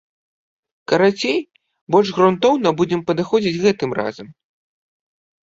[0.91, 1.37] Карацей,
[1.97, 4.27] больш грунтоўна будзем падыходзіць гэтым разам.